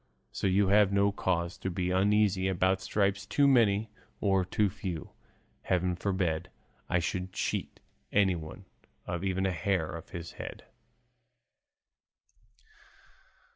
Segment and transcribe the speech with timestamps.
[0.31, 5.11] So you have no cause to be uneasy about stripes too many or too few;
[5.61, 6.49] heaven forbid
[6.89, 7.79] I should cheat
[8.11, 8.65] anyone
[9.05, 10.63] of even a hair of his head."